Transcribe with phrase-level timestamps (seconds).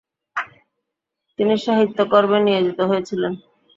[1.39, 3.33] তিনি সাহিত্যকর্মে নিয়োজিত হয়েছিলেন।